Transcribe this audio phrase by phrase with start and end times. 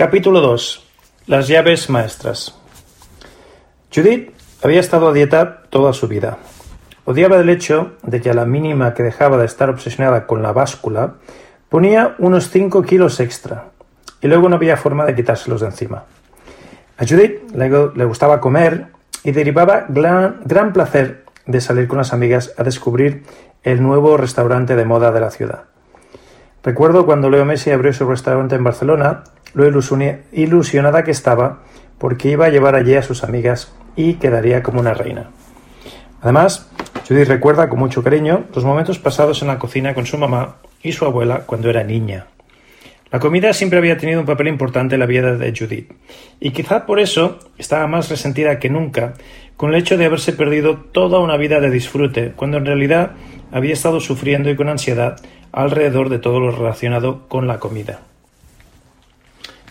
[0.00, 0.82] Capítulo 2.
[1.26, 2.58] Las llaves maestras.
[3.94, 4.32] Judith
[4.62, 6.38] había estado a dieta toda su vida.
[7.04, 10.52] Odiaba el hecho de que a la mínima que dejaba de estar obsesionada con la
[10.52, 11.16] báscula,
[11.68, 13.72] ponía unos 5 kilos extra,
[14.22, 16.04] y luego no había forma de quitárselos de encima.
[16.96, 18.86] A Judith le, gustaba comer
[19.22, 23.24] y derivaba gran, gran placer de salir con las amigas a descubrir
[23.64, 25.64] el nuevo restaurante de moda de la ciudad.
[26.62, 29.66] Recuerdo cuando Leo Messi abrió su restaurante en Barcelona lo
[30.32, 31.62] ilusionada que estaba
[31.98, 35.30] porque iba a llevar allí a sus amigas y quedaría como una reina.
[36.22, 36.70] Además,
[37.08, 40.92] Judy recuerda con mucho cariño los momentos pasados en la cocina con su mamá y
[40.92, 42.26] su abuela cuando era niña.
[43.10, 45.90] La comida siempre había tenido un papel importante en la vida de Judith,
[46.38, 49.14] y quizá por eso estaba más resentida que nunca
[49.56, 53.12] con el hecho de haberse perdido toda una vida de disfrute, cuando en realidad
[53.50, 58.00] había estado sufriendo y con ansiedad alrededor de todo lo relacionado con la comida.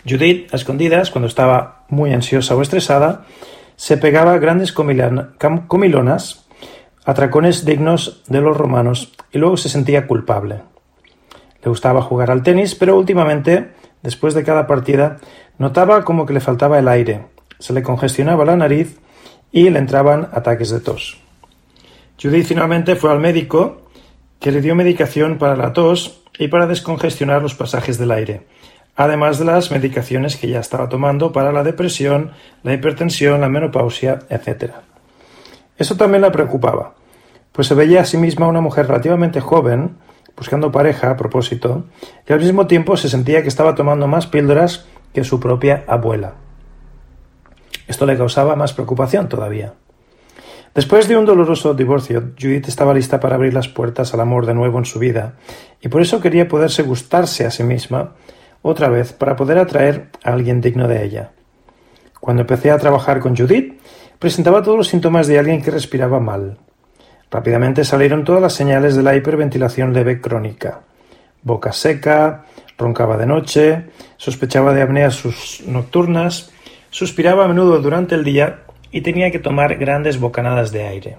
[0.09, 3.25] Judith, a escondidas, cuando estaba muy ansiosa o estresada,
[3.75, 6.45] se pegaba grandes comilonas,
[7.05, 10.61] atracones dignos de los romanos, y luego se sentía culpable.
[11.63, 15.17] Le gustaba jugar al tenis, pero últimamente, después de cada partida,
[15.57, 17.25] notaba como que le faltaba el aire,
[17.59, 18.99] se le congestionaba la nariz
[19.51, 21.17] y le entraban ataques de tos.
[22.21, 23.89] Judith finalmente fue al médico,
[24.39, 28.47] que le dio medicación para la tos y para descongestionar los pasajes del aire,
[28.99, 32.31] además de las medicaciones que ya estaba tomando para la depresión,
[32.63, 34.73] la hipertensión, la menopausia, etc.
[35.77, 36.95] Eso también la preocupaba,
[37.53, 39.95] pues se veía a sí misma una mujer relativamente joven,
[40.35, 41.85] buscando pareja a propósito,
[42.27, 46.33] y al mismo tiempo se sentía que estaba tomando más píldoras que su propia abuela.
[47.87, 49.75] Esto le causaba más preocupación todavía.
[50.75, 54.55] Después de un doloroso divorcio, Judith estaba lista para abrir las puertas al amor de
[54.55, 55.35] nuevo en su vida,
[55.79, 58.15] y por eso quería poderse gustarse a sí misma
[58.61, 61.31] otra vez para poder atraer a alguien digno de ella.
[62.19, 63.79] Cuando empecé a trabajar con Judith,
[64.19, 66.57] presentaba todos los síntomas de alguien que respiraba mal.
[67.31, 70.81] Rápidamente salieron todas las señales de la hiperventilación leve crónica.
[71.43, 72.45] Boca seca,
[72.77, 73.85] roncaba de noche,
[74.17, 75.23] sospechaba de apneas
[75.65, 76.51] nocturnas,
[76.89, 81.17] suspiraba a menudo durante el día y tenía que tomar grandes bocanadas de aire.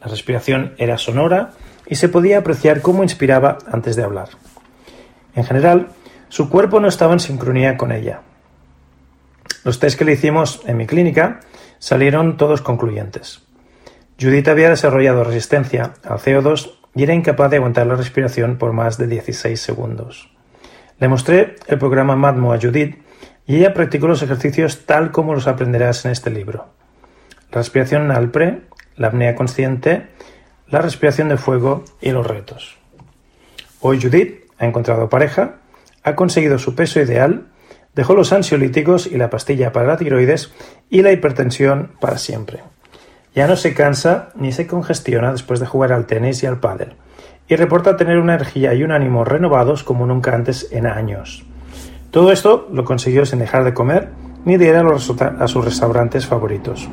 [0.00, 1.50] La respiración era sonora
[1.86, 4.28] y se podía apreciar cómo inspiraba antes de hablar.
[5.34, 5.88] En general,
[6.30, 8.22] su cuerpo no estaba en sincronía con ella.
[9.64, 11.40] Los test que le hicimos en mi clínica
[11.80, 13.42] salieron todos concluyentes.
[14.18, 18.96] Judith había desarrollado resistencia al CO2 y era incapaz de aguantar la respiración por más
[18.96, 20.30] de 16 segundos.
[21.00, 23.02] Le mostré el programa MADMO a Judith
[23.44, 26.68] y ella practicó los ejercicios tal como los aprenderás en este libro.
[27.50, 28.60] La respiración alpre,
[28.94, 30.06] la apnea consciente,
[30.68, 32.76] la respiración de fuego y los retos.
[33.80, 35.56] Hoy Judith ha encontrado pareja
[36.02, 37.46] ha conseguido su peso ideal,
[37.94, 40.52] dejó los ansiolíticos y la pastilla para la tiroides
[40.88, 42.60] y la hipertensión para siempre.
[43.34, 46.94] Ya no se cansa ni se congestiona después de jugar al tenis y al pádel,
[47.48, 51.44] y reporta tener una energía y un ánimo renovados como nunca antes en años.
[52.10, 54.08] Todo esto lo consiguió sin dejar de comer
[54.44, 56.88] ni de ir a, sus restaurantes favoritos,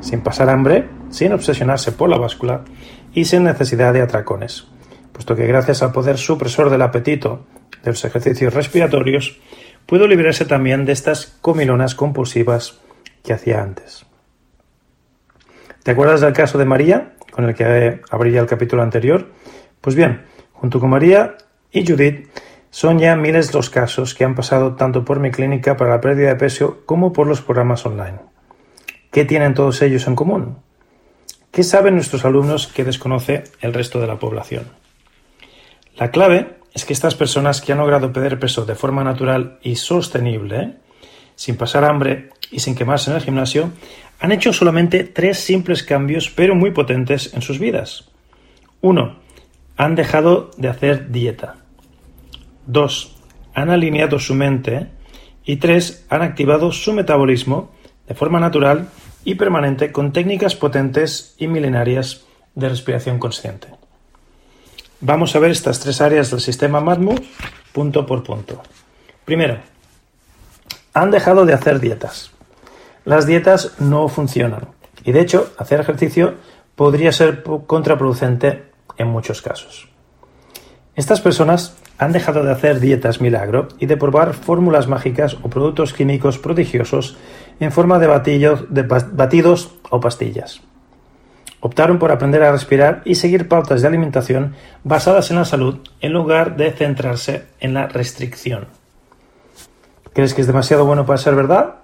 [0.00, 2.62] sin pasar hambre, sin obsesionarse por la báscula
[3.12, 4.66] y sin necesidad de atracones,
[5.12, 7.46] puesto que gracias al poder supresor del apetito
[7.84, 9.38] de los ejercicios respiratorios,
[9.86, 12.80] pudo liberarse también de estas comilonas compulsivas
[13.22, 14.06] que hacía antes.
[15.82, 19.30] ¿Te acuerdas del caso de María, con el que abría el capítulo anterior?
[19.80, 20.22] Pues bien,
[20.52, 21.36] junto con María
[21.70, 22.28] y Judith,
[22.70, 26.28] son ya miles los casos que han pasado tanto por mi clínica para la pérdida
[26.28, 28.18] de peso como por los programas online.
[29.12, 30.58] ¿Qué tienen todos ellos en común?
[31.52, 34.64] ¿Qué saben nuestros alumnos que desconoce el resto de la población?
[35.96, 39.76] La clave es que estas personas que han logrado perder peso de forma natural y
[39.76, 40.74] sostenible,
[41.36, 43.70] sin pasar hambre y sin quemarse en el gimnasio,
[44.20, 48.10] han hecho solamente tres simples cambios pero muy potentes en sus vidas.
[48.80, 49.22] Uno,
[49.76, 51.56] Han dejado de hacer dieta.
[52.66, 53.16] Dos,
[53.54, 54.88] Han alineado su mente.
[55.44, 57.72] Y tres, Han activado su metabolismo
[58.06, 58.88] de forma natural
[59.24, 62.24] y permanente con técnicas potentes y milenarias
[62.54, 63.68] de respiración consciente.
[65.00, 67.14] Vamos a ver estas tres áreas del sistema MATMU
[67.72, 68.62] punto por punto.
[69.24, 69.58] Primero,
[70.94, 72.30] han dejado de hacer dietas.
[73.04, 74.68] Las dietas no funcionan
[75.04, 76.34] y de hecho hacer ejercicio
[76.76, 78.64] podría ser contraproducente
[78.96, 79.88] en muchos casos.
[80.94, 85.92] Estas personas han dejado de hacer dietas milagro y de probar fórmulas mágicas o productos
[85.92, 87.16] químicos prodigiosos
[87.60, 88.06] en forma de,
[88.68, 90.62] de batidos o pastillas.
[91.66, 96.12] Optaron por aprender a respirar y seguir pautas de alimentación basadas en la salud en
[96.12, 98.66] lugar de centrarse en la restricción.
[100.12, 101.76] ¿Crees que es demasiado bueno para ser verdad?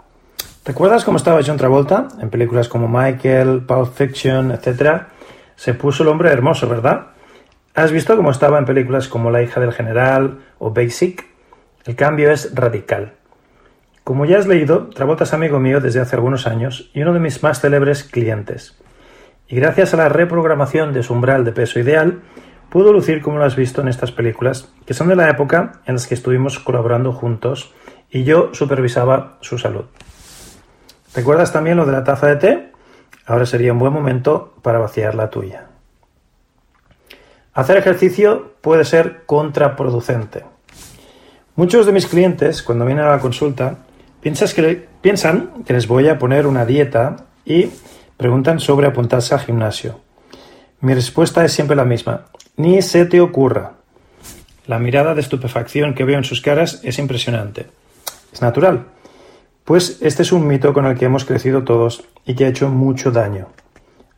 [0.67, 5.05] ¿Recuerdas cómo estaba John Travolta en películas como Michael, Pulp Fiction, etc.?
[5.57, 7.07] Se puso el hombre hermoso, ¿verdad?
[7.75, 11.25] ¿Has visto cómo estaba en películas como La hija del general o Basic?
[11.87, 13.15] El cambio es radical.
[14.05, 17.21] Como ya has leído, Travolta es amigo mío desde hace algunos años y uno de
[17.21, 18.77] mis más célebres clientes.
[19.51, 22.21] Y gracias a la reprogramación de su umbral de peso ideal,
[22.71, 25.95] pudo lucir como lo has visto en estas películas, que son de la época en
[25.95, 27.75] las que estuvimos colaborando juntos
[28.11, 29.87] y yo supervisaba su salud.
[31.17, 32.73] ¿Recuerdas también lo de la taza de té?
[33.27, 35.67] Ahora sería un buen momento para vaciar la tuya.
[37.53, 40.45] Hacer ejercicio puede ser contraproducente.
[41.57, 43.79] Muchos de mis clientes, cuando vienen a la consulta,
[44.21, 47.71] piensan que les voy a poner una dieta y
[48.21, 49.99] preguntan sobre apuntarse al gimnasio.
[50.83, 52.27] Mi respuesta es siempre la misma.
[52.55, 53.77] Ni se te ocurra.
[54.67, 57.69] La mirada de estupefacción que veo en sus caras es impresionante.
[58.31, 58.89] Es natural.
[59.65, 62.69] Pues este es un mito con el que hemos crecido todos y que ha hecho
[62.69, 63.49] mucho daño.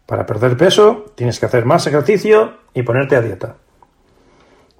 [0.06, 3.54] Para perder peso tienes que hacer más ejercicio y ponerte a dieta.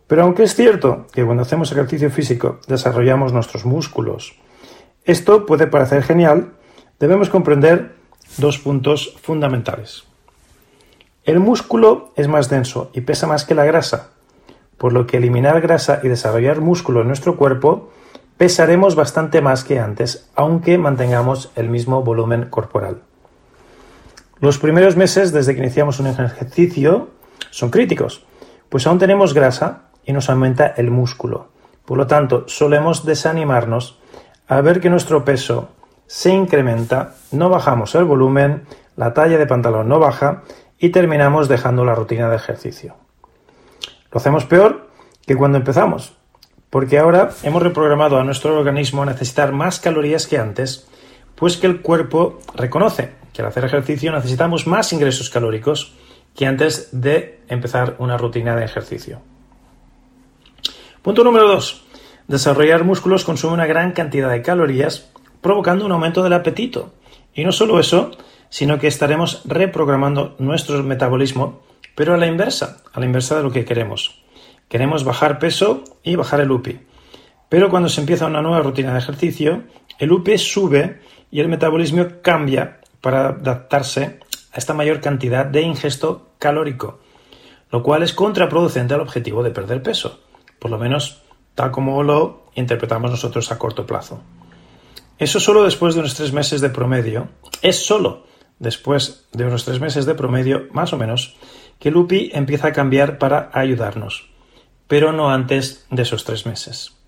[0.08, 4.34] Pero aunque es cierto que cuando hacemos ejercicio físico desarrollamos nuestros músculos,
[5.04, 6.54] esto puede parecer genial,
[6.98, 8.01] debemos comprender
[8.38, 10.05] dos puntos fundamentales.
[11.25, 14.11] El músculo es más denso y pesa más que la grasa,
[14.79, 17.90] por lo que eliminar grasa y desarrollar músculo en nuestro cuerpo
[18.37, 23.02] pesaremos bastante más que antes, aunque mantengamos el mismo volumen corporal.
[24.40, 27.11] Los primeros meses desde que iniciamos un ejercicio
[27.50, 28.25] son críticos,
[28.69, 31.50] pues aún tenemos grasa y nos aumenta el músculo.
[31.84, 34.00] Por lo tanto, solemos desanimarnos
[34.49, 35.69] al ver que nuestro peso
[36.12, 38.64] se incrementa, no bajamos el volumen,
[38.97, 40.43] la talla de pantalón no baja
[40.79, 42.97] y terminamos dejando la rutina de ejercicio.
[44.11, 44.91] Lo hacemos peor
[45.26, 46.12] que cuando empezamos,
[46.69, 50.87] porque ahora hemos reprogramado a nuestro organismo a necesitar más calorías que antes,
[51.35, 55.97] pues que el cuerpo reconoce que al hacer ejercicio necesitamos más ingresos calóricos
[56.37, 59.23] que antes de empezar una rutina de ejercicio.
[61.00, 61.87] Punto número 2.
[62.29, 65.11] Desarrollar músculos consume una gran cantidad de calorías,
[65.43, 66.94] provocando un aumento del apetito.
[67.35, 68.12] Y no solo eso,
[68.49, 71.61] sino que estaremos reprogramando nuestro metabolismo,
[71.94, 74.23] pero a la inversa, a la inversa de lo que queremos.
[74.69, 76.81] Queremos bajar peso y bajar el UPI.
[77.50, 79.65] Pero cuando se empieza una nueva rutina de ejercicio,
[79.99, 81.00] el UPI sube
[81.31, 84.21] y el metabolismo cambia para adaptarse
[84.53, 87.00] a esta mayor cantidad de ingesto calórico,
[87.71, 90.21] lo cual es contraproducente al objetivo de perder peso,
[90.59, 91.23] por lo menos
[91.55, 94.23] tal como lo interpretamos nosotros a corto plazo.
[95.22, 97.28] Eso solo después de unos tres meses de promedio,
[97.62, 98.26] es solo
[98.58, 101.36] después de unos tres meses de promedio, más o menos,
[101.79, 104.32] que el UPI empieza a cambiar para ayudarnos
[104.93, 106.98] pero no antes de esos tres meses.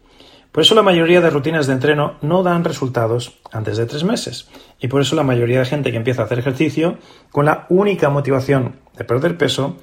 [0.53, 4.49] Por eso la mayoría de rutinas de entreno no dan resultados antes de tres meses.
[4.81, 6.97] Y por eso la mayoría de gente que empieza a hacer ejercicio
[7.31, 9.77] con la única motivación de perder peso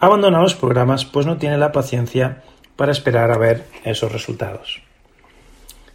[0.00, 2.42] abandona los programas pues no tiene la paciencia
[2.74, 4.80] para esperar a ver esos resultados.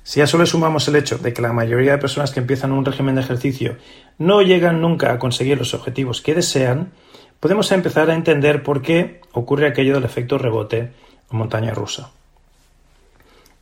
[0.08, 2.72] Si a eso le sumamos el hecho de que la mayoría de personas que empiezan
[2.72, 3.76] un régimen de ejercicio
[4.18, 6.94] no llegan nunca a conseguir los objetivos que desean,
[7.42, 10.94] podemos empezar a entender por qué ocurre aquello del efecto rebote
[11.30, 12.12] montaña rusa.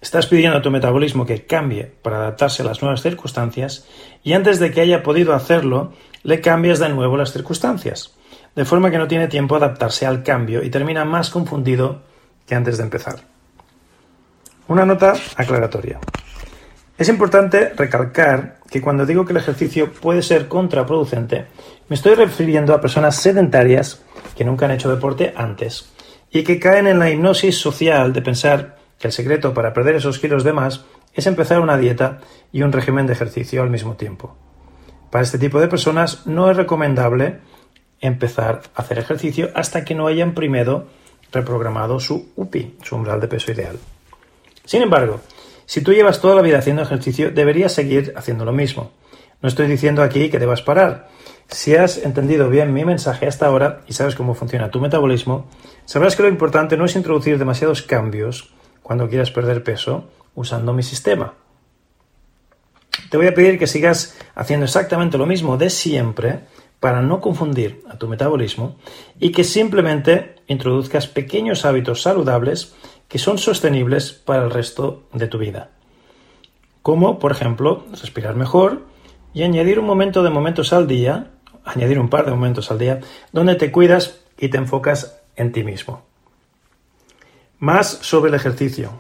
[0.02, 3.88] Estás pidiendo a tu metabolismo que cambie para adaptarse a las nuevas circunstancias
[4.22, 8.14] y antes de que haya podido hacerlo, le cambias de nuevo las circunstancias,
[8.56, 12.04] de forma que no tiene tiempo a adaptarse al cambio y termina más confundido
[12.46, 13.22] que antes de empezar.
[14.68, 16.00] Una nota aclaratoria.
[16.98, 21.46] Es importante recalcar que cuando digo que el ejercicio puede ser contraproducente,
[21.90, 24.02] me estoy refiriendo a personas sedentarias
[24.38, 25.92] que nunca han hecho deporte antes
[26.32, 30.20] y que caen en la hipnosis social de pensar que el secreto para perder esos
[30.20, 32.20] kilos de más es empezar una dieta
[32.54, 34.38] y un régimen de ejercicio al mismo tiempo.
[35.12, 37.40] Para este tipo de personas no es recomendable
[38.00, 40.88] empezar a hacer ejercicio hasta que no hayan primero
[41.34, 43.78] reprogramado su UPI, su umbral de peso ideal.
[44.64, 45.20] Sin embargo,
[45.66, 48.92] si tú llevas toda la vida haciendo ejercicio, deberías seguir haciendo lo mismo.
[49.42, 51.10] No estoy diciendo aquí que debas parar,
[51.48, 55.46] Si has entendido bien mi mensaje hasta ahora y sabes cómo funciona tu metabolismo,
[55.86, 60.82] sabrás que lo importante no es introducir demasiados cambios cuando quieras perder peso usando mi
[60.82, 61.36] sistema.
[63.12, 66.40] Te voy a pedir que sigas haciendo exactamente lo mismo de siempre
[66.80, 68.78] para no confundir a tu metabolismo
[69.20, 72.76] y que simplemente introduzcas pequeños hábitos saludables
[73.08, 75.70] que son sostenibles para el resto de tu vida.
[76.82, 78.84] Como, por ejemplo, respirar mejor
[79.34, 81.32] y añadir un momento de momentos al día,
[81.64, 85.64] añadir un par de momentos al día, donde te cuidas y te enfocas en ti
[85.64, 86.04] mismo.
[87.60, 88.92] Más sobre el ejercicio.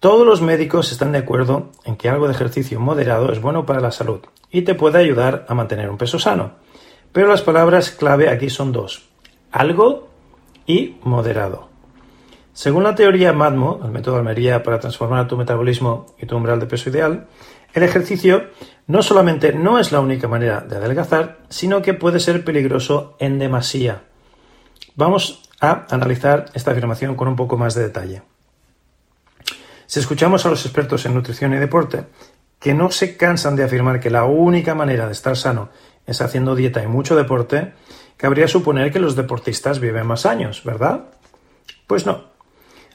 [0.00, 3.80] Todos los médicos están de acuerdo en que algo de ejercicio moderado es bueno para
[3.80, 4.20] la salud
[4.50, 6.52] y te puede ayudar a mantener un peso sano.
[7.12, 9.08] Pero las palabras clave aquí son dos,
[9.50, 10.08] algo
[10.66, 11.67] y moderado.
[12.58, 16.66] Según la teoría MADMO, el método Almería para transformar tu metabolismo y tu umbral de
[16.66, 17.28] peso ideal,
[17.72, 18.50] el ejercicio
[18.88, 23.38] no solamente no es la única manera de adelgazar, sino que puede ser peligroso en
[23.38, 24.02] demasía.
[24.96, 28.22] Vamos a analizar esta afirmación con un poco más de detalle.
[29.86, 32.06] Si escuchamos a los expertos en nutrición y deporte,
[32.58, 35.68] que no se cansan de afirmar que la única manera de estar sano
[36.08, 37.74] es haciendo dieta y mucho deporte,
[38.16, 41.04] cabría suponer que los deportistas viven más años, ¿verdad?
[41.86, 42.36] Pues no.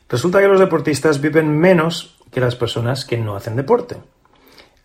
[0.09, 3.97] Resulta que los deportistas viven menos que las personas que no hacen deporte.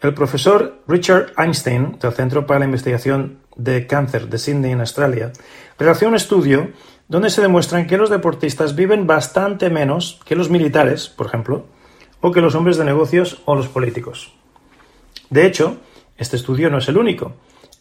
[0.00, 5.32] El profesor Richard Einstein, del Centro para la Investigación de Cáncer de Sydney, en Australia,
[5.76, 6.68] realizó un estudio
[7.08, 11.66] donde se demuestran que los deportistas viven bastante menos que los militares, por ejemplo,
[12.20, 14.32] o que los hombres de negocios o los políticos.
[15.30, 15.78] De hecho,
[16.16, 17.32] este estudio no es el único.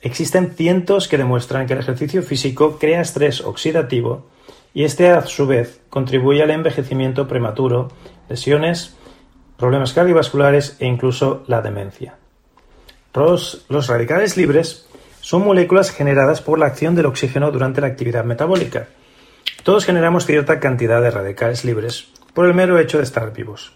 [0.01, 4.25] Existen cientos que demuestran que el ejercicio físico crea estrés oxidativo
[4.77, 7.87] y este a su vez contribuye al envejecimiento prematuro,
[8.29, 8.95] lesiones,
[9.57, 12.17] problemas cardiovasculares e incluso la demencia.
[13.11, 14.87] Los, los, radicales libres
[15.19, 18.89] son moléculas generadas por la acción del oxígeno durante la actividad metabólica.
[19.63, 23.73] Todos generamos cierta cantidad de radicales libres por el mero hecho de estar vivos.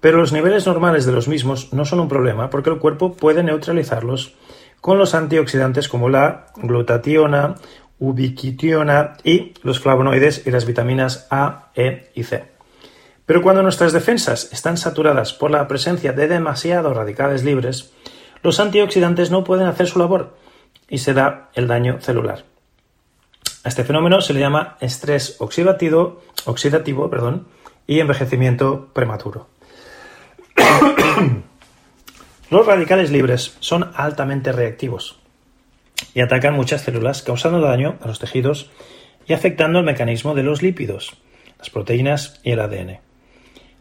[0.00, 3.44] Pero los niveles normales de los mismos no son un problema porque el cuerpo puede
[3.44, 4.34] neutralizarlos
[4.80, 7.54] con los antioxidantes como la glutationa,
[8.02, 12.50] ubiquitiona y los flavonoides y las vitaminas A, E y C.
[13.26, 17.92] Pero cuando nuestras defensas están saturadas por la presencia de demasiados radicales libres,
[18.42, 20.36] los antioxidantes no pueden hacer su labor
[20.88, 22.44] y se da el daño celular.
[23.62, 27.46] A este fenómeno se le llama estrés oxidativo, oxidativo perdón,
[27.86, 29.46] y envejecimiento prematuro.
[32.50, 35.21] Los radicales libres son altamente reactivos
[36.14, 38.70] y atacan muchas células causando daño a los tejidos
[39.26, 41.16] y afectando el mecanismo de los lípidos,
[41.58, 43.00] las proteínas y el ADN.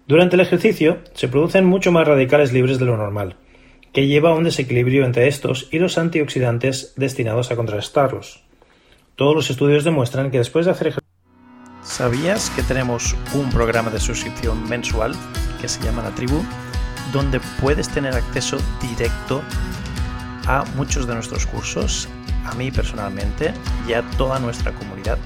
[0.08, 3.38] Durante el ejercicio se producen mucho más radicales libres de lo normal,
[3.94, 8.44] que lleva a un desequilibrio entre estos y los antioxidantes destinados a contrarrestarlos.
[9.16, 11.10] Todos los estudios demuestran que después de hacer ejercicio...
[11.84, 15.14] ¿Sabías que tenemos un programa de suscripción mensual
[15.60, 16.44] que se llama La Tribu?
[17.12, 19.42] donde puedes tener acceso directo
[20.48, 22.08] a muchos de nuestros cursos,
[22.46, 23.54] a mí personalmente
[23.88, 25.18] y a toda nuestra comunidad.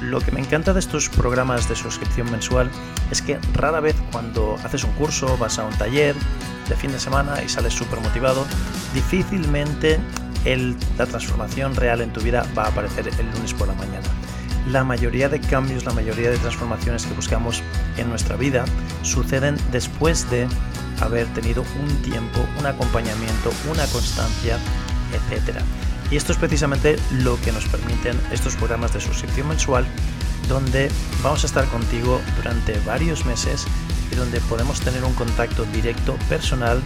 [0.00, 2.70] Lo que me encanta de estos programas de suscripción mensual
[3.10, 6.14] es que rara vez cuando haces un curso, vas a un taller
[6.68, 8.44] de fin de semana y sales súper motivado,
[8.94, 10.00] difícilmente
[10.98, 14.06] la transformación real en tu vida va a aparecer el lunes por la mañana.
[14.70, 17.62] La mayoría de cambios, la mayoría de transformaciones que buscamos
[17.96, 18.64] en nuestra vida
[19.02, 20.46] suceden después de
[21.00, 24.58] haber tenido un tiempo, un acompañamiento, una constancia,
[25.12, 25.58] etc.
[26.10, 29.86] Y esto es precisamente lo que nos permiten estos programas de suscripción mensual,
[30.48, 30.90] donde
[31.22, 33.66] vamos a estar contigo durante varios meses
[34.12, 36.82] y donde podemos tener un contacto directo, personal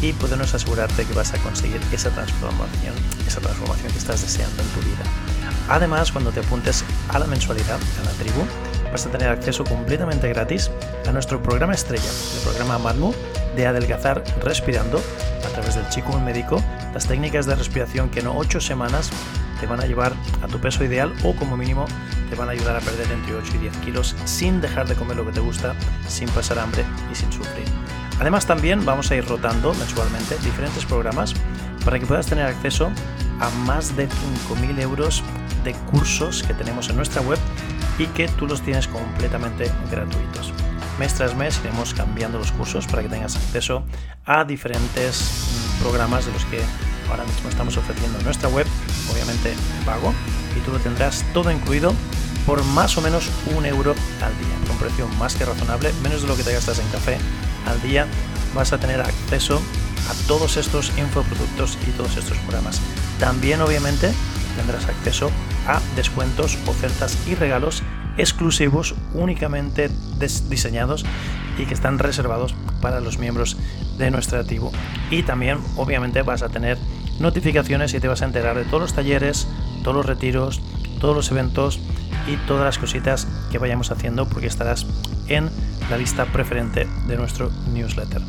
[0.00, 2.94] y podemos asegurarte que vas a conseguir esa transformación,
[3.26, 5.04] esa transformación que estás deseando en tu vida.
[5.68, 8.44] Además, cuando te apuntes a la mensualidad, a la tribu,
[8.92, 10.70] vas a tener acceso completamente gratis
[11.08, 12.04] a nuestro programa estrella,
[12.36, 13.14] el programa MADMU
[13.56, 15.00] de adelgazar respirando
[15.44, 19.10] a través del chico médico, las técnicas de respiración que en 8 semanas
[19.60, 21.86] te van a llevar a tu peso ideal o como mínimo
[22.28, 25.16] te van a ayudar a perder entre 8 y 10 kilos sin dejar de comer
[25.16, 25.74] lo que te gusta,
[26.06, 27.64] sin pasar hambre y sin sufrir.
[28.20, 31.34] Además también vamos a ir rotando mensualmente diferentes programas
[31.84, 32.90] para que puedas tener acceso
[33.40, 35.22] a más de 5.000 euros
[35.64, 37.38] de cursos que tenemos en nuestra web
[37.98, 40.52] y que tú los tienes completamente gratuitos.
[40.98, 43.84] Mes tras mes iremos cambiando los cursos para que tengas acceso
[44.26, 46.60] a diferentes mm, programas de los que
[47.10, 48.66] ahora mismo estamos ofreciendo en nuestra web,
[49.12, 50.12] obviamente pago,
[50.56, 51.94] y tú lo tendrás todo incluido
[52.46, 56.28] por más o menos un euro al día, un precio más que razonable, menos de
[56.28, 57.18] lo que te gastas en café
[57.66, 58.06] al día,
[58.54, 59.60] vas a tener acceso
[60.10, 62.80] a todos estos infoproductos y todos estos programas
[63.18, 64.12] también obviamente
[64.56, 65.51] tendrás acceso a
[65.96, 67.82] descuentos, ofertas y regalos
[68.16, 69.90] exclusivos únicamente
[70.48, 71.04] diseñados
[71.58, 73.56] y que están reservados para los miembros
[73.98, 74.70] de nuestra tribu.
[75.10, 76.78] Y también obviamente vas a tener
[77.20, 79.48] notificaciones y te vas a enterar de todos los talleres,
[79.82, 80.60] todos los retiros,
[81.00, 81.80] todos los eventos
[82.26, 84.86] y todas las cositas que vayamos haciendo porque estarás
[85.28, 85.50] en
[85.90, 88.22] la lista preferente de nuestro newsletter.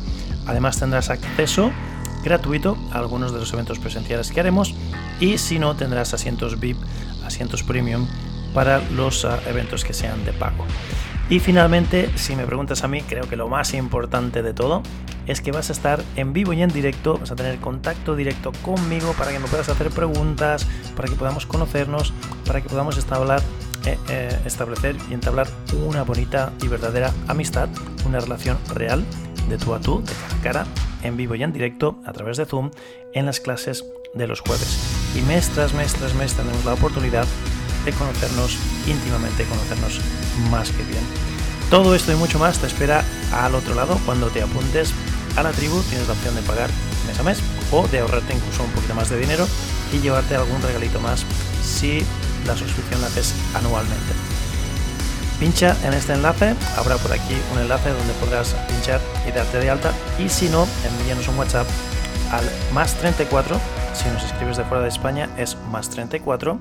[0.46, 1.70] Además tendrás acceso
[2.22, 4.74] gratuito a algunos de los eventos presenciales que haremos
[5.20, 6.78] y si no tendrás asientos VIP,
[7.24, 8.06] asientos premium
[8.52, 10.64] para los ah, eventos que sean de pago.
[11.30, 14.82] Y finalmente, si me preguntas a mí, creo que lo más importante de todo
[15.26, 18.52] es que vas a estar en vivo y en directo, vas a tener contacto directo
[18.62, 22.12] conmigo para que me puedas hacer preguntas, para que podamos conocernos,
[22.44, 25.46] para que podamos eh, eh, establecer y entablar
[25.86, 27.70] una bonita y verdadera amistad,
[28.06, 29.02] una relación real
[29.48, 30.12] de tú a tú, de
[30.42, 30.66] cara a cara,
[31.02, 32.70] en vivo y en directo, a través de Zoom,
[33.14, 34.93] en las clases de los jueves.
[35.14, 37.26] Y mes tras mes tras mes tenemos la oportunidad
[37.84, 38.56] de conocernos
[38.86, 40.00] íntimamente, conocernos
[40.50, 41.04] más que bien.
[41.70, 44.92] Todo esto y mucho más te espera al otro lado cuando te apuntes
[45.36, 45.80] a la tribu.
[45.82, 46.70] Tienes la opción de pagar
[47.06, 47.38] mes a mes
[47.70, 49.46] o de ahorrarte incluso un poquito más de dinero
[49.92, 51.24] y llevarte algún regalito más
[51.62, 52.04] si
[52.46, 54.12] la suscripción la haces anualmente.
[55.40, 59.70] Pincha en este enlace, habrá por aquí un enlace donde podrás pinchar y darte de
[59.70, 61.66] alta y si no, envíanos un WhatsApp
[62.30, 63.60] al más 34,
[63.94, 66.58] si nos escribes de fuera de España es más 34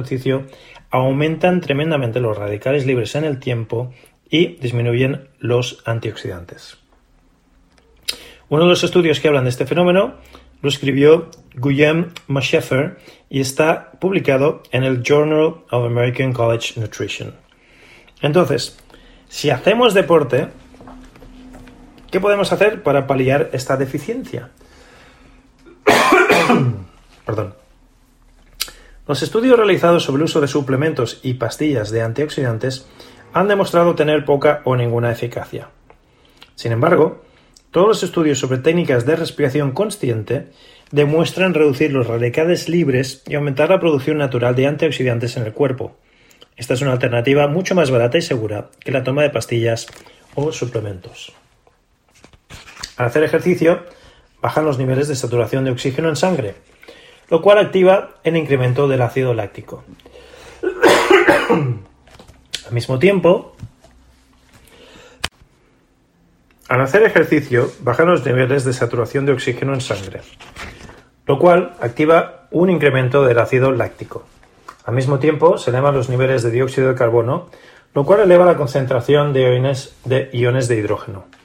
[0.00, 0.46] ejercicio
[0.90, 3.92] aumentan tremendamente los radicales libres en el tiempo
[4.28, 6.78] y disminuyen los antioxidantes.
[8.48, 10.14] Uno de los estudios que hablan de este fenómeno
[10.62, 17.34] lo escribió Guillaume Macheffer y está publicado en el Journal of American College Nutrition.
[18.20, 18.78] Entonces,
[19.28, 20.48] si hacemos deporte,
[22.10, 24.50] ¿qué podemos hacer para paliar esta deficiencia?
[27.26, 27.54] Perdón.
[29.06, 32.86] Los estudios realizados sobre el uso de suplementos y pastillas de antioxidantes
[33.32, 35.68] han demostrado tener poca o ninguna eficacia.
[36.54, 37.22] Sin embargo,
[37.70, 40.48] todos los estudios sobre técnicas de respiración consciente
[40.90, 45.96] demuestran reducir los radicales libres y aumentar la producción natural de antioxidantes en el cuerpo.
[46.56, 49.86] Esta es una alternativa mucho más barata y segura que la toma de pastillas
[50.34, 51.32] o suplementos.
[53.00, 53.80] Al hacer ejercicio,
[54.42, 56.56] bajan los niveles de saturación de oxígeno en sangre,
[57.30, 59.84] lo cual activa el incremento del ácido láctico.
[62.66, 63.56] Al mismo tiempo,
[66.68, 70.20] al hacer ejercicio bajan los niveles de saturación de oxígeno en sangre,
[71.26, 74.26] lo cual activa un incremento del ácido láctico.
[74.84, 77.48] Al mismo tiempo, se elevan los niveles de dióxido de carbono,
[77.94, 81.39] lo cual eleva la concentración de iones de, iones de hidrógeno.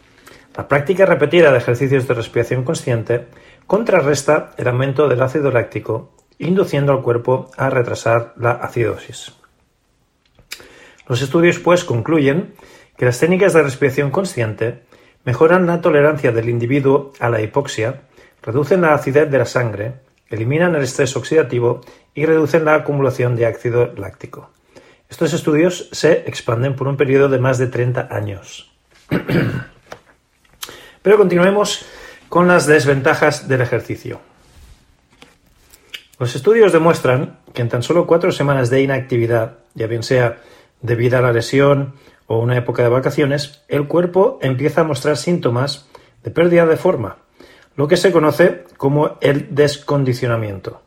[0.58, 3.28] La práctica repetida de ejercicios de respiración consciente
[3.68, 9.34] contrarresta el aumento del ácido láctico, induciendo al cuerpo a retrasar la acidosis.
[11.08, 12.54] Los estudios, pues, concluyen
[12.98, 14.84] que las técnicas de respiración consciente
[15.26, 18.04] mejoran la tolerancia del individuo a la hipoxia,
[18.41, 19.96] reducen la acidez de la sangre,
[20.30, 21.82] eliminan el estrés oxidativo
[22.13, 24.52] y reducen la acumulación de ácido láctico.
[25.10, 28.72] Estos estudios se expanden por un periodo de más de 30 años.
[31.06, 31.86] Pero continuemos
[32.30, 34.22] con las desventajas del ejercicio.
[36.18, 40.41] Los estudios demuestran que en tan solo cuatro semanas de inactividad, ya bien sea
[40.82, 41.94] debido a la lesión
[42.26, 45.86] o una época de vacaciones, el cuerpo empieza a mostrar síntomas
[46.24, 47.18] de pérdida de forma,
[47.76, 50.82] lo que se conoce como el descondicionamiento.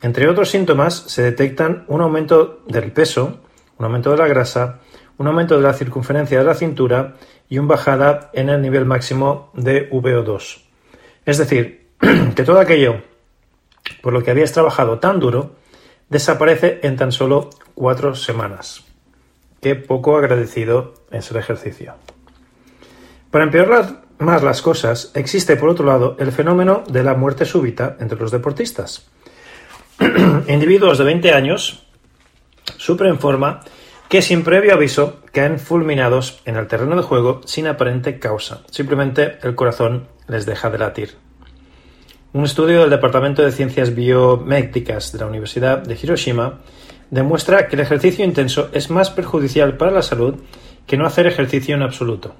[0.00, 3.40] Entre otros síntomas se detectan un aumento del peso,
[3.78, 4.78] un aumento de la grasa,
[5.18, 7.16] un aumento de la circunferencia de la cintura
[7.48, 10.62] y una bajada en el nivel máximo de VO2.
[11.26, 11.88] Es decir,
[12.34, 13.02] que todo aquello
[14.02, 15.56] por lo que habías trabajado tan duro
[16.08, 18.84] desaparece en tan solo cuatro semanas.
[19.60, 21.94] Qué poco agradecido es el ejercicio.
[23.30, 27.96] Para empeorar más las cosas, existe por otro lado el fenómeno de la muerte súbita
[27.98, 29.06] entre los deportistas.
[30.48, 31.86] Individuos de 20 años,
[32.76, 33.60] súper en forma,
[34.14, 38.62] que sin previo aviso caen fulminados en el terreno de juego sin aparente causa.
[38.70, 41.16] Simplemente el corazón les deja de latir.
[42.32, 46.60] Un estudio del Departamento de Ciencias Biomédicas de la Universidad de Hiroshima
[47.10, 50.36] demuestra que el ejercicio intenso es más perjudicial para la salud
[50.86, 52.36] que no hacer ejercicio en absoluto.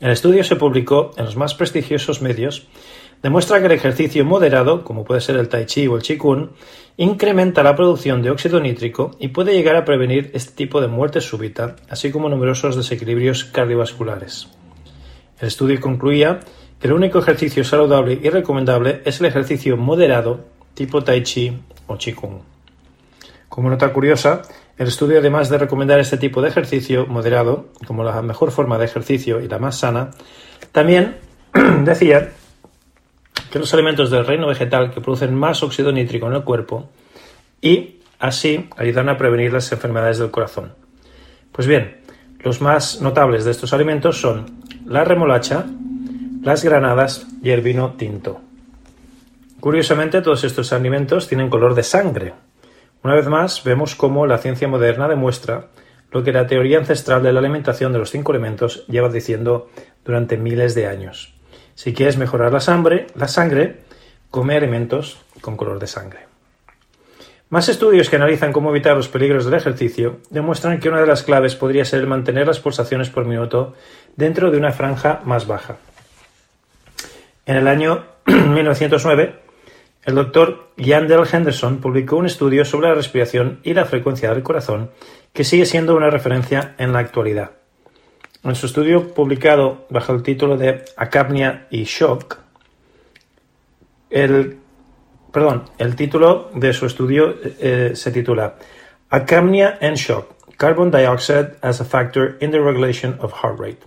[0.00, 2.68] El estudio se publicó en los más prestigiosos medios
[3.22, 6.50] demuestra que el ejercicio moderado, como puede ser el tai chi o el qigong,
[6.96, 11.20] incrementa la producción de óxido nítrico y puede llegar a prevenir este tipo de muerte
[11.20, 14.48] súbita, así como numerosos desequilibrios cardiovasculares.
[15.38, 16.40] El estudio concluía
[16.78, 21.96] que el único ejercicio saludable y recomendable es el ejercicio moderado tipo tai chi o
[21.96, 22.40] qigong.
[23.48, 24.42] Como nota curiosa,
[24.78, 28.86] el estudio, además de recomendar este tipo de ejercicio moderado como la mejor forma de
[28.86, 30.10] ejercicio y la más sana,
[30.72, 31.18] también
[31.84, 32.32] decía
[33.50, 36.88] que los alimentos del reino vegetal que producen más óxido nítrico en el cuerpo
[37.60, 40.72] y así ayudan a prevenir las enfermedades del corazón.
[41.52, 41.98] Pues bien,
[42.38, 44.46] los más notables de estos alimentos son
[44.86, 45.66] la remolacha,
[46.42, 48.40] las granadas y el vino tinto.
[49.58, 52.32] Curiosamente, todos estos alimentos tienen color de sangre.
[53.02, 55.66] Una vez más, vemos cómo la ciencia moderna demuestra
[56.12, 59.68] lo que la teoría ancestral de la alimentación de los cinco elementos lleva diciendo
[60.04, 61.34] durante miles de años.
[61.80, 63.78] Si quieres mejorar la sangre, la sangre,
[64.30, 66.26] come alimentos con color de sangre.
[67.48, 71.22] Más estudios que analizan cómo evitar los peligros del ejercicio demuestran que una de las
[71.22, 73.72] claves podría ser mantener las pulsaciones por minuto
[74.14, 75.76] dentro de una franja más baja.
[77.46, 79.36] En el año 1909,
[80.04, 84.90] el doctor Yandel Henderson publicó un estudio sobre la respiración y la frecuencia del corazón
[85.32, 87.52] que sigue siendo una referencia en la actualidad.
[88.42, 92.38] En su estudio publicado bajo el título de Acapnia y Shock,
[94.08, 94.56] el,
[95.30, 98.54] perdón, el título de su estudio eh, se titula
[99.10, 103.86] Acapnia and Shock, Carbon Dioxide as a Factor in the Regulation of Heart Rate.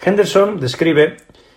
[0.00, 1.16] Henderson describe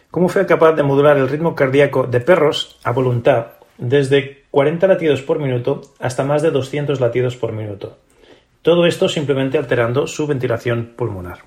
[0.09, 5.21] cómo fue capaz de modular el ritmo cardíaco de perros a voluntad desde 40 latidos
[5.21, 7.99] por minuto hasta más de 200 latidos por minuto
[8.61, 11.39] todo esto simplemente alterando su ventilación pulmonar.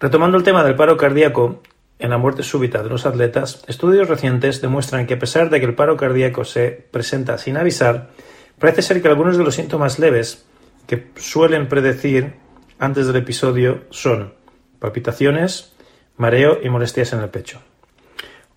[0.00, 1.62] Retomando el tema del paro cardíaco
[1.98, 5.66] en la muerte súbita de los atletas, estudios recientes demuestran que a pesar de que
[5.66, 8.10] el paro cardíaco se presenta sin avisar,
[8.58, 10.44] parece ser que algunos de los síntomas leves
[10.86, 12.34] que suelen predecir
[12.78, 14.34] antes del episodio son
[14.78, 15.72] palpitaciones,
[16.16, 17.60] mareo y molestias en el pecho.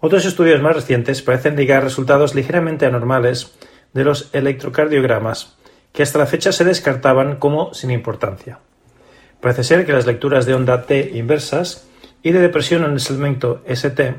[0.02, 3.54] Otros estudios más recientes parecen ligar resultados ligeramente anormales
[3.94, 5.58] de los electrocardiogramas
[5.94, 8.60] que hasta la fecha se descartaban como sin importancia.
[9.42, 11.88] Parece ser que las lecturas de onda T inversas
[12.24, 14.16] y de depresión en el segmento ST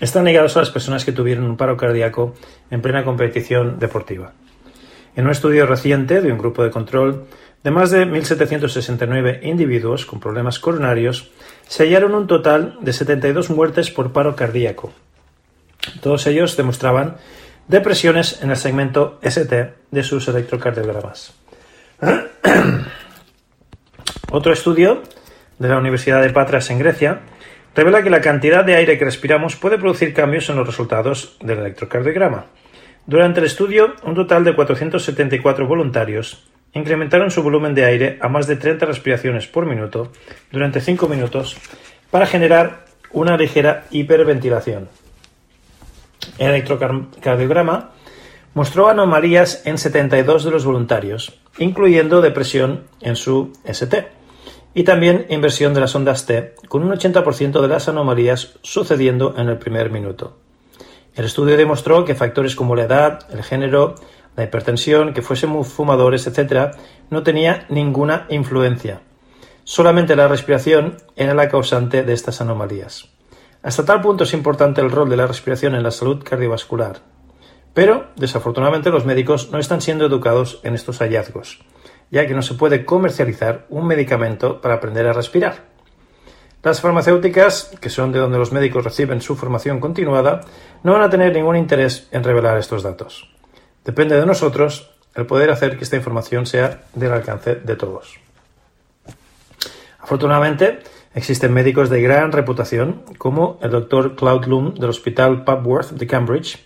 [0.00, 2.34] están ligados a las personas que tuvieron un paro cardíaco
[2.70, 4.32] en plena competición deportiva.
[5.14, 7.26] En un estudio reciente de un grupo de control
[7.62, 11.30] de más de 1.769 individuos con problemas coronarios,
[11.66, 14.92] se hallaron un total de 72 muertes por paro cardíaco.
[16.00, 17.16] Todos ellos demostraban
[17.68, 21.34] depresiones en el segmento ST de sus electrocardiogramas.
[24.30, 25.02] Otro estudio
[25.58, 27.20] de la Universidad de Patras en Grecia
[27.74, 31.58] revela que la cantidad de aire que respiramos puede producir cambios en los resultados del
[31.58, 32.46] electrocardiograma.
[33.06, 38.46] Durante el estudio, un total de 474 voluntarios incrementaron su volumen de aire a más
[38.46, 40.12] de 30 respiraciones por minuto
[40.50, 41.56] durante 5 minutos
[42.10, 44.88] para generar una ligera hiperventilación.
[46.38, 47.90] El electrocardiograma
[48.54, 54.08] mostró anomalías en 72 de los voluntarios, incluyendo depresión en su ST,
[54.74, 59.48] y también inversión de las ondas T, con un 80% de las anomalías sucediendo en
[59.48, 60.36] el primer minuto.
[61.14, 63.94] El estudio demostró que factores como la edad, el género,
[64.36, 66.76] la hipertensión, que fuesen fumadores, etc.,
[67.08, 69.00] no tenía ninguna influencia.
[69.64, 73.15] Solamente la respiración era la causante de estas anomalías.
[73.66, 77.00] Hasta tal punto es importante el rol de la respiración en la salud cardiovascular.
[77.74, 81.64] Pero, desafortunadamente, los médicos no están siendo educados en estos hallazgos,
[82.12, 85.64] ya que no se puede comercializar un medicamento para aprender a respirar.
[86.62, 90.42] Las farmacéuticas, que son de donde los médicos reciben su formación continuada,
[90.84, 93.34] no van a tener ningún interés en revelar estos datos.
[93.84, 98.14] Depende de nosotros el poder hacer que esta información sea del alcance de todos.
[99.98, 100.84] Afortunadamente,
[101.16, 106.62] Existen médicos de gran reputación, como el doctor Claude Loom del Hospital Papworth de Cambridge,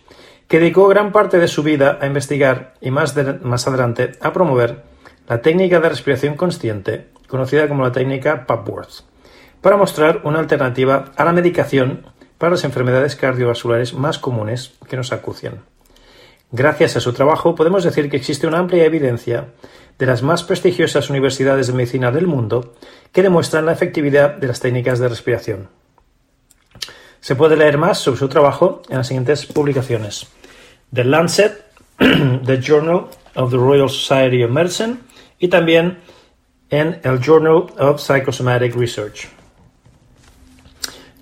[0.48, 4.82] que dedicó gran parte de su vida a investigar y más, más adelante a promover
[5.28, 9.04] la técnica de respiración consciente, conocida como la técnica Papworth,
[9.60, 15.12] para mostrar una alternativa a la medicación para las enfermedades cardiovasculares más comunes que nos
[15.12, 15.62] acucian.
[16.52, 19.48] Gracias a su trabajo podemos decir que existe una amplia evidencia
[19.98, 22.74] de las más prestigiosas universidades de medicina del mundo
[23.12, 25.68] que demuestran la efectividad de las técnicas de respiración.
[27.20, 30.26] Se puede leer más sobre su trabajo en las siguientes publicaciones.
[30.92, 31.64] The Lancet,
[31.98, 34.96] The Journal of the Royal Society of Medicine
[35.38, 35.98] y también
[36.70, 39.28] en el Journal of Psychosomatic Research.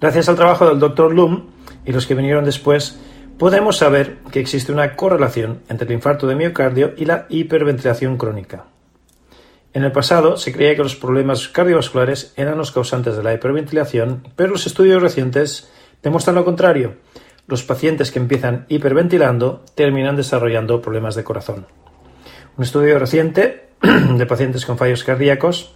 [0.01, 1.13] Gracias al trabajo del Dr.
[1.13, 1.51] Loom
[1.85, 2.99] y los que vinieron después,
[3.39, 8.65] podemos saber que existe una correlación entre el infarto de miocardio y la hiperventilación crónica.
[9.73, 14.27] En el pasado se creía que los problemas cardiovasculares eran los causantes de la hiperventilación,
[14.35, 15.71] pero los estudios recientes
[16.03, 16.97] demuestran lo contrario.
[17.47, 21.67] Los pacientes que empiezan hiperventilando terminan desarrollando problemas de corazón.
[22.57, 25.75] Un estudio reciente de pacientes con fallos cardíacos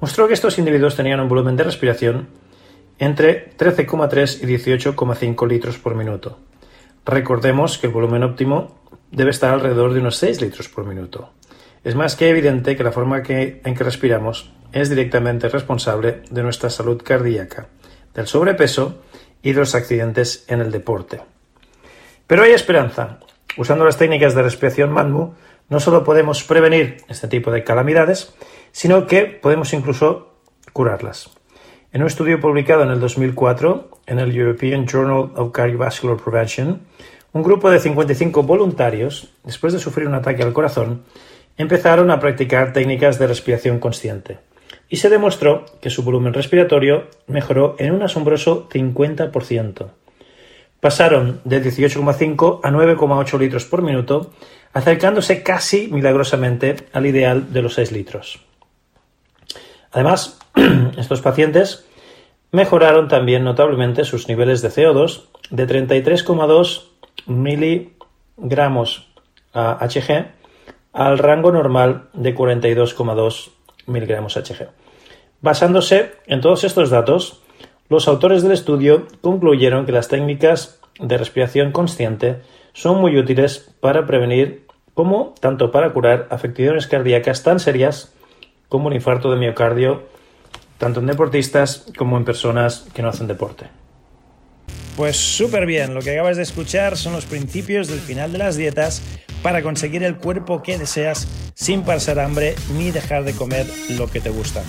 [0.00, 2.28] mostró que estos individuos tenían un volumen de respiración
[3.00, 6.38] entre 13,3 y 18,5 litros por minuto.
[7.04, 8.78] Recordemos que el volumen óptimo
[9.10, 11.32] debe estar alrededor de unos 6 litros por minuto.
[11.82, 16.68] Es más que evidente que la forma en que respiramos es directamente responsable de nuestra
[16.68, 17.68] salud cardíaca,
[18.14, 19.02] del sobrepeso
[19.42, 21.22] y de los accidentes en el deporte.
[22.26, 23.18] Pero hay esperanza.
[23.56, 25.34] Usando las técnicas de respiración MANMU,
[25.70, 28.34] no solo podemos prevenir este tipo de calamidades,
[28.72, 30.34] sino que podemos incluso
[30.74, 31.39] curarlas.
[31.92, 36.82] En un estudio publicado en el 2004 en el European Journal of Cardiovascular Prevention,
[37.32, 41.02] un grupo de 55 voluntarios, después de sufrir un ataque al corazón,
[41.58, 44.38] empezaron a practicar técnicas de respiración consciente
[44.88, 49.88] y se demostró que su volumen respiratorio mejoró en un asombroso 50%.
[50.78, 54.30] Pasaron de 18,5 a 9,8 litros por minuto,
[54.72, 58.49] acercándose casi milagrosamente al ideal de los 6 litros.
[59.92, 60.38] Además,
[60.96, 61.86] estos pacientes
[62.52, 66.84] mejoraron también notablemente sus niveles de CO2 de 33,2
[67.26, 69.08] miligramos
[69.52, 70.26] a Hg
[70.92, 73.50] al rango normal de 42,2
[73.86, 74.68] miligramos Hg.
[75.40, 77.42] Basándose en todos estos datos,
[77.88, 82.40] los autores del estudio concluyeron que las técnicas de respiración consciente
[82.72, 88.12] son muy útiles para prevenir como tanto para curar afecciones cardíacas tan serias
[88.70, 90.04] como un infarto de miocardio,
[90.78, 93.66] tanto en deportistas como en personas que no hacen deporte.
[94.96, 98.56] Pues súper bien, lo que acabas de escuchar son los principios del final de las
[98.56, 99.02] dietas
[99.42, 104.20] para conseguir el cuerpo que deseas sin pasar hambre ni dejar de comer lo que
[104.20, 104.62] te gusta.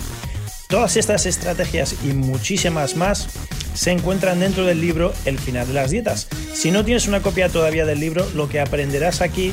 [0.68, 3.28] Todas estas estrategias y muchísimas más
[3.74, 6.28] se encuentran dentro del libro El final de las dietas.
[6.54, 9.52] Si no tienes una copia todavía del libro, lo que aprenderás aquí